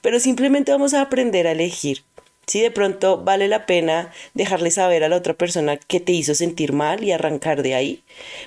pero 0.00 0.20
simplemente 0.20 0.70
vamos 0.70 0.94
a 0.94 1.00
aprender 1.00 1.46
a 1.46 1.52
elegir. 1.52 2.04
Si 2.46 2.60
de 2.60 2.70
pronto 2.72 3.18
vale 3.22 3.46
la 3.46 3.64
pena 3.66 4.12
dejarle 4.34 4.72
saber 4.72 5.04
a 5.04 5.08
la 5.08 5.16
otra 5.16 5.34
persona 5.34 5.76
que 5.76 6.00
te 6.00 6.12
hizo 6.12 6.34
sentir 6.34 6.72
mal 6.72 7.04
y 7.04 7.12
arrancar 7.12 7.62
de 7.62 7.74
ahí, 7.74 8.02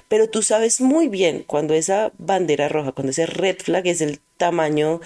pero 0.10 0.30
tú 0.30 0.44
sabes 0.44 0.82
muy 0.82 1.08
bien 1.08 1.44
cuando 1.48 1.74
esa 1.74 2.12
bandera 2.18 2.68
roja, 2.68 2.92
cuando 2.92 3.12
ese 3.12 3.26
red 3.26 3.58
flag 3.60 3.88
es 3.88 4.02
el 4.02 4.20
tamaño 4.38 5.00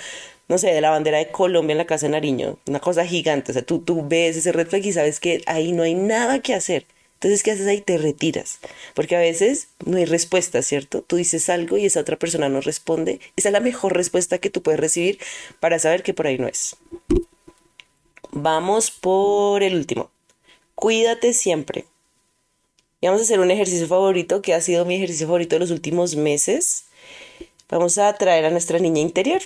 no 0.47 0.57
sé, 0.57 0.67
de 0.67 0.81
la 0.81 0.91
bandera 0.91 1.17
de 1.17 1.31
Colombia 1.31 1.73
en 1.73 1.77
la 1.77 1.85
casa 1.85 2.05
de 2.05 2.11
Nariño, 2.11 2.57
una 2.67 2.79
cosa 2.79 3.05
gigante, 3.05 3.51
o 3.51 3.53
sea, 3.53 3.63
tú, 3.63 3.79
tú 3.79 4.07
ves 4.07 4.37
ese 4.37 4.51
red 4.51 4.67
flag 4.67 4.85
y 4.85 4.93
sabes 4.93 5.19
que 5.19 5.41
ahí 5.45 5.73
no 5.73 5.83
hay 5.83 5.93
nada 5.93 6.39
que 6.41 6.53
hacer. 6.53 6.85
Entonces, 7.15 7.41
¿qué 7.41 7.49
haces 7.49 7.65
ahí? 7.65 7.81
Te 7.81 7.97
retiras. 7.97 8.59
Porque 8.93 9.15
a 9.15 9.19
veces 9.19 9.69
no 9.83 9.97
hay 9.97 10.05
respuesta, 10.05 10.61
¿cierto? 10.61 11.01
Tú 11.01 11.15
dices 11.15 11.49
algo 11.49 11.75
y 11.77 11.87
esa 11.87 12.01
otra 12.01 12.15
persona 12.15 12.47
no 12.47 12.61
responde. 12.61 13.19
Esa 13.35 13.49
es 13.49 13.53
la 13.53 13.59
mejor 13.59 13.95
respuesta 13.95 14.37
que 14.37 14.51
tú 14.51 14.61
puedes 14.61 14.79
recibir 14.79 15.17
para 15.59 15.79
saber 15.79 16.03
que 16.03 16.13
por 16.13 16.27
ahí 16.27 16.37
no 16.37 16.47
es. 16.47 16.75
Vamos 18.31 18.91
por 18.91 19.63
el 19.63 19.75
último. 19.75 20.11
Cuídate 20.75 21.33
siempre. 21.33 21.85
Y 23.01 23.07
vamos 23.07 23.21
a 23.21 23.23
hacer 23.23 23.39
un 23.39 23.49
ejercicio 23.49 23.87
favorito 23.87 24.43
que 24.43 24.53
ha 24.53 24.61
sido 24.61 24.85
mi 24.85 24.95
ejercicio 24.95 25.25
favorito 25.25 25.55
de 25.55 25.61
los 25.61 25.71
últimos 25.71 26.15
meses. 26.15 26.85
Vamos 27.67 27.97
a 27.97 28.13
traer 28.13 28.45
a 28.45 28.51
nuestra 28.51 28.77
niña 28.77 29.01
interior. 29.01 29.41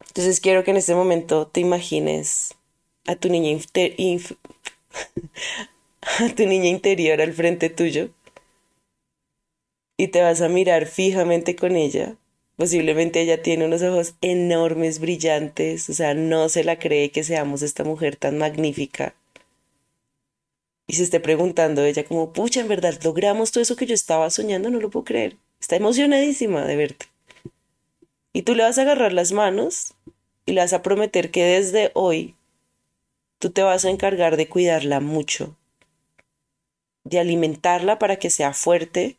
Entonces 0.00 0.40
quiero 0.40 0.64
que 0.64 0.70
en 0.70 0.76
este 0.76 0.94
momento 0.94 1.46
te 1.46 1.60
imagines 1.60 2.54
a 3.06 3.16
tu 3.16 3.28
niña, 3.28 3.58
a 6.02 6.28
tu 6.34 6.46
niña 6.46 6.68
interior 6.68 7.20
al 7.20 7.32
frente 7.32 7.70
tuyo 7.70 8.10
y 9.96 10.08
te 10.08 10.22
vas 10.22 10.40
a 10.40 10.48
mirar 10.48 10.86
fijamente 10.86 11.56
con 11.56 11.76
ella. 11.76 12.16
Posiblemente 12.56 13.20
ella 13.20 13.42
tiene 13.42 13.66
unos 13.66 13.82
ojos 13.82 14.14
enormes, 14.20 15.00
brillantes, 15.00 15.88
o 15.90 15.94
sea, 15.94 16.14
no 16.14 16.48
se 16.48 16.64
la 16.64 16.78
cree 16.78 17.10
que 17.10 17.24
seamos 17.24 17.62
esta 17.62 17.84
mujer 17.84 18.16
tan 18.16 18.38
magnífica. 18.38 19.14
Y 20.86 20.94
se 20.94 21.02
esté 21.02 21.18
preguntando 21.18 21.84
ella 21.84 22.04
como, 22.04 22.32
pucha, 22.32 22.60
en 22.60 22.68
verdad, 22.68 22.98
logramos 23.02 23.50
todo 23.50 23.62
eso 23.62 23.76
que 23.76 23.86
yo 23.86 23.94
estaba 23.94 24.30
soñando, 24.30 24.70
no 24.70 24.78
lo 24.80 24.90
puedo 24.90 25.04
creer. 25.04 25.36
Está 25.60 25.76
emocionadísima 25.76 26.64
de 26.64 26.76
verte. 26.76 27.06
Y 28.36 28.42
tú 28.42 28.56
le 28.56 28.64
vas 28.64 28.78
a 28.78 28.82
agarrar 28.82 29.12
las 29.12 29.30
manos 29.30 29.94
y 30.44 30.52
le 30.52 30.60
vas 30.60 30.72
a 30.72 30.82
prometer 30.82 31.30
que 31.30 31.44
desde 31.44 31.92
hoy 31.94 32.34
tú 33.38 33.50
te 33.50 33.62
vas 33.62 33.84
a 33.84 33.90
encargar 33.90 34.36
de 34.36 34.48
cuidarla 34.48 34.98
mucho, 34.98 35.56
de 37.04 37.20
alimentarla 37.20 38.00
para 38.00 38.16
que 38.16 38.30
sea 38.30 38.52
fuerte, 38.52 39.18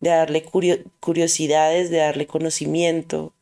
de 0.00 0.08
darle 0.08 0.42
curiosidades, 1.00 1.90
de 1.90 1.98
darle 1.98 2.26
conocimiento, 2.26 3.34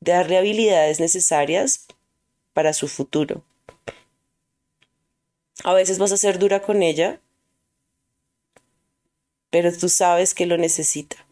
de 0.00 0.12
darle 0.12 0.38
habilidades 0.38 0.98
necesarias 0.98 1.86
para 2.54 2.72
su 2.72 2.88
futuro. 2.88 3.44
A 5.64 5.74
veces 5.74 5.98
vas 5.98 6.12
a 6.12 6.16
ser 6.16 6.38
dura 6.38 6.62
con 6.62 6.82
ella, 6.82 7.20
pero 9.50 9.70
tú 9.70 9.90
sabes 9.90 10.32
que 10.32 10.46
lo 10.46 10.56
necesita 10.56 11.25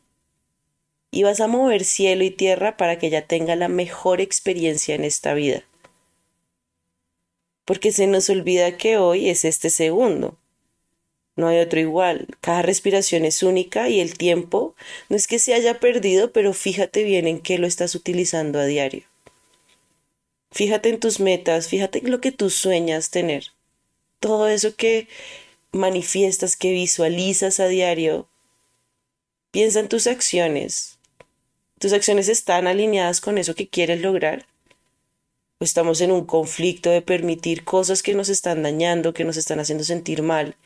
y 1.15 1.23
vas 1.23 1.41
a 1.41 1.47
mover 1.47 1.85
cielo 1.85 2.25
y 2.25 2.31
tierra 2.31 2.77
para 2.77 2.99
que 2.99 3.07
ella 3.07 3.27
tenga 3.27 3.55
la 3.55 3.69
mejor 3.69 4.21
experiencia 4.21 4.97
en 4.97 5.05
esta 5.05 5.33
vida. 5.33 5.63
Porque 7.65 7.93
se 7.93 8.09
nos 8.09 8.29
olvida 8.29 8.77
que 8.77 8.99
hoy 8.99 9.29
es 9.29 9.45
este 9.45 9.71
segundo. 9.71 10.37
No 11.37 11.47
hay 11.47 11.61
otro 11.61 11.79
igual. 11.79 12.27
Cada 12.41 12.63
respiración 12.63 13.25
es 13.25 13.45
única 13.45 13.89
y 13.89 14.01
el 14.01 14.19
tiempo 14.19 14.75
no 15.09 15.15
es 15.15 15.29
que 15.29 15.39
se 15.39 15.55
haya 15.55 15.79
perdido, 15.79 16.33
pero 16.33 16.53
fíjate 16.53 17.05
bien 17.05 17.29
en 17.29 17.39
qué 17.39 17.59
lo 17.59 17.69
estás 17.69 17.95
utilizando 17.95 18.59
a 18.59 18.65
diario. 18.65 19.05
Fíjate 20.51 20.89
en 20.89 20.99
tus 20.99 21.21
metas, 21.21 21.69
fíjate 21.69 22.01
en 22.01 22.11
lo 22.11 22.21
que 22.21 22.33
tú 22.33 22.51
sueñas 22.51 23.11
tener. 23.11 23.53
Todo 24.19 24.49
eso 24.49 24.75
que 24.75 25.07
manifiestas, 25.71 26.57
que 26.57 26.73
visualizas 26.73 27.61
a 27.61 27.69
diario. 27.69 28.29
Piensa 29.53 29.79
en 29.79 29.89
tus 29.89 30.09
acciones, 30.09 30.99
¿Tus 31.85 31.93
acciones 31.93 32.31
están 32.31 32.67
alineadas 32.67 33.21
con 33.21 33.37
eso 33.37 33.55
que 33.55 33.69
quieres 33.69 34.01
lograr? 34.01 34.47
¿O 35.59 35.65
estamos 35.65 36.01
en 36.01 36.13
un 36.13 36.25
conflicto 36.25 36.89
de 36.89 37.03
permitir 37.03 37.63
cosas 37.63 38.03
que 38.03 38.15
nos 38.15 38.31
están 38.31 38.63
dañando, 38.63 39.13
que 39.13 39.25
nos 39.25 39.37
están 39.37 39.61
haciendo 39.61 39.85
sentir 39.85 40.23
mal 40.23 40.57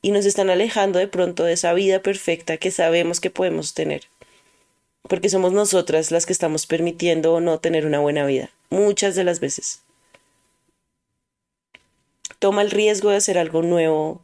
y 0.00 0.12
nos 0.12 0.24
están 0.24 0.48
alejando 0.48 0.98
de 0.98 1.08
pronto 1.08 1.44
de 1.44 1.52
esa 1.52 1.74
vida 1.74 2.00
perfecta 2.00 2.56
que 2.56 2.70
sabemos 2.70 3.20
que 3.20 3.28
podemos 3.28 3.74
tener? 3.74 4.04
Porque 5.02 5.28
somos 5.28 5.52
nosotras 5.52 6.10
las 6.10 6.24
que 6.24 6.32
estamos 6.32 6.64
permitiendo 6.64 7.34
o 7.34 7.40
no 7.40 7.60
tener 7.60 7.84
una 7.84 8.00
buena 8.00 8.24
vida, 8.24 8.48
muchas 8.70 9.14
de 9.14 9.24
las 9.24 9.40
veces. 9.40 9.82
Toma 12.38 12.62
el 12.62 12.70
riesgo 12.70 13.10
de 13.10 13.16
hacer 13.16 13.36
algo 13.36 13.60
nuevo, 13.60 14.22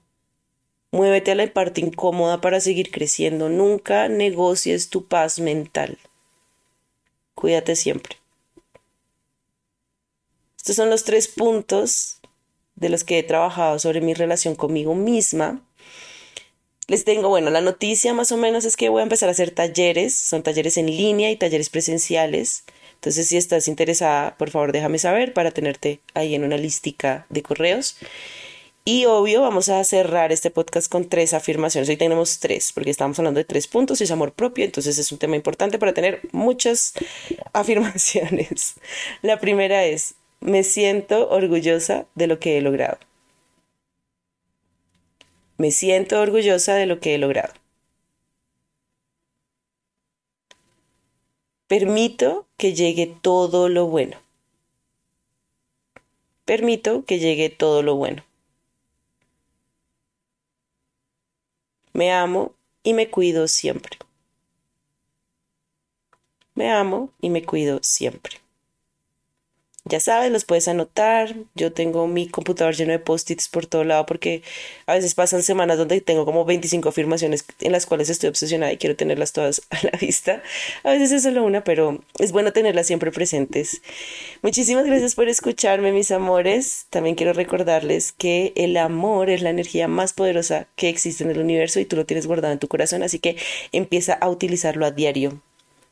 Muévete 0.93 1.33
a 1.33 1.35
la 1.35 1.53
parte 1.53 1.83
incómoda 1.83 2.41
para 2.41 2.61
seguir 2.61 2.91
creciendo. 2.91 3.51
Nunca 3.51 4.09
negocies 4.09 4.89
tu 4.89 5.05
paz 5.05 5.39
mental. 5.39 5.99
Cuídate 7.39 7.77
siempre. 7.77 8.17
Estos 10.57 10.75
son 10.75 10.91
los 10.91 11.05
tres 11.05 11.29
puntos 11.29 12.19
de 12.75 12.89
los 12.89 13.05
que 13.05 13.21
he 13.21 13.23
trabajado 13.23 13.79
sobre 13.79 14.01
mi 14.01 14.13
relación 14.13 14.57
conmigo 14.57 14.97
misma. 14.97 15.65
Les 16.89 17.05
tengo, 17.05 17.29
bueno, 17.29 17.51
la 17.51 17.61
noticia 17.61 18.13
más 18.13 18.33
o 18.33 18.37
menos 18.37 18.65
es 18.65 18.77
que 18.77 18.89
voy 18.89 18.99
a 18.99 19.03
empezar 19.05 19.29
a 19.29 19.33
hacer 19.33 19.53
talleres, 19.53 20.17
son 20.17 20.43
talleres 20.43 20.77
en 20.79 20.87
línea 20.87 21.31
y 21.31 21.37
talleres 21.37 21.71
presenciales. 21.71 22.65
Entonces, 22.95 23.29
si 23.29 23.37
estás 23.37 23.69
interesada, 23.69 24.37
por 24.37 24.51
favor, 24.51 24.73
déjame 24.73 24.99
saber 24.99 25.33
para 25.33 25.53
tenerte 25.53 26.01
ahí 26.15 26.35
en 26.35 26.43
una 26.43 26.57
listica 26.57 27.25
de 27.29 27.45
correos. 27.45 27.99
Y 28.91 29.05
obvio, 29.05 29.43
vamos 29.43 29.69
a 29.69 29.85
cerrar 29.85 30.33
este 30.33 30.51
podcast 30.51 30.91
con 30.91 31.11
tres 31.11 31.35
afirmaciones. 31.35 31.91
Hoy 31.91 31.99
tenemos 31.99 32.39
tres, 32.39 32.73
porque 32.73 32.89
estamos 32.89 33.19
hablando 33.19 33.37
de 33.37 33.45
tres 33.45 33.67
puntos, 33.67 34.01
es 34.01 34.11
amor 34.11 34.33
propio, 34.33 34.65
entonces 34.65 34.97
es 34.97 35.13
un 35.13 35.19
tema 35.19 35.37
importante 35.37 35.79
para 35.79 35.93
tener 35.93 36.23
muchas 36.33 36.95
afirmaciones. 37.53 38.77
La 39.21 39.41
primera 39.41 39.85
es, 39.85 40.15
me 40.41 40.65
siento 40.65 41.29
orgullosa 41.29 42.07
de 42.15 42.29
lo 42.29 42.41
que 42.41 42.57
he 42.57 42.63
logrado. 42.63 42.97
Me 45.59 45.71
siento 45.71 46.19
orgullosa 46.19 46.75
de 46.75 46.87
lo 46.87 46.99
que 46.99 47.15
he 47.15 47.19
logrado. 47.19 47.53
Permito 51.67 52.47
que 52.57 52.73
llegue 52.73 53.15
todo 53.21 53.69
lo 53.69 53.85
bueno. 53.87 54.17
Permito 56.47 57.05
que 57.05 57.19
llegue 57.19 57.51
todo 57.51 57.83
lo 57.83 57.95
bueno. 57.95 58.25
Me 61.99 62.13
amo 62.13 62.55
y 62.85 62.95
me 62.95 63.11
cuido 63.11 63.49
siempre. 63.49 63.99
Me 66.55 66.71
amo 66.71 67.11
y 67.21 67.29
me 67.29 67.45
cuido 67.45 67.81
siempre. 67.83 68.39
Ya 69.89 70.01
sabes, 70.01 70.31
los 70.31 70.45
puedes 70.45 70.69
anotar. 70.69 71.35
Yo 71.55 71.73
tengo 71.73 72.07
mi 72.07 72.29
computador 72.29 72.75
lleno 72.75 72.93
de 72.93 72.99
post-its 72.99 73.49
por 73.49 73.65
todo 73.65 73.85
lado 73.85 74.05
porque 74.05 74.43
a 74.85 74.93
veces 74.93 75.15
pasan 75.15 75.43
semanas 75.43 75.79
donde 75.79 76.03
tengo 76.03 76.27
como 76.27 76.45
25 76.45 76.91
afirmaciones 76.91 77.47
en 77.61 77.73
las 77.73 77.87
cuales 77.87 78.11
estoy 78.11 78.29
obsesionada 78.29 78.71
y 78.71 78.77
quiero 78.77 78.97
tenerlas 78.97 79.33
todas 79.33 79.63
a 79.71 79.79
la 79.85 79.99
vista. 79.99 80.43
A 80.85 80.91
veces 80.91 81.13
es 81.13 81.23
solo 81.23 81.43
una, 81.43 81.65
pero 81.65 82.03
es 82.19 82.33
bueno 82.33 82.53
tenerlas 82.53 82.87
siempre 82.87 83.11
presentes. 83.11 83.81
Muchísimas 84.43 84.85
gracias 84.85 85.15
por 85.15 85.29
escucharme, 85.29 85.91
mis 85.93 86.11
amores. 86.11 86.87
También 86.91 87.17
quiero 87.17 87.33
recordarles 87.33 88.13
que 88.13 88.53
el 88.57 88.77
amor 88.77 89.31
es 89.31 89.41
la 89.41 89.51
energía 89.51 89.89
más 89.89 90.13
poderosa 90.13 90.67
que 90.77 90.91
existe 90.91 91.25
en 91.25 91.31
el 91.31 91.39
universo 91.39 91.81
y 91.81 91.87
tú 91.87 91.97
lo 91.97 92.05
tienes 92.05 92.27
guardado 92.27 92.53
en 92.53 92.59
tu 92.59 92.69
corazón, 92.69 93.03
así 93.03 93.21
que 93.21 93.37
empieza 93.73 94.13
a 94.13 94.29
utilizarlo 94.29 94.85
a 94.85 94.91
diario. 94.91 95.41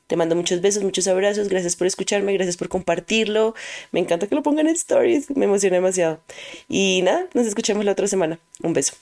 Te 0.07 0.17
mando 0.17 0.37
muchos 0.37 0.61
besos, 0.61 0.83
muchos 0.83 1.09
abrazos. 1.09 1.49
Gracias 1.49 1.77
por 1.77 1.87
escucharme, 1.87 2.33
gracias 2.33 2.57
por 2.57 2.69
compartirlo. 2.69 3.55
Me 3.93 4.01
encanta 4.01 4.27
que 4.27 4.35
lo 4.35 4.43
pongan 4.43 4.69
en 4.69 4.75
stories. 4.75 5.31
Me 5.37 5.47
emociona 5.47 5.77
demasiado. 5.77 6.21
Y 6.69 7.03
nada, 7.03 7.27
nos 7.35 7.47
escuchamos 7.47 7.85
la 7.85 7.93
otra 7.93 8.07
semana. 8.07 8.39
Un 8.63 8.73
beso. 8.73 8.95